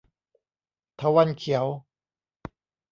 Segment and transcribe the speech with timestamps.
[0.95, 1.65] เถาวัลย์เขียว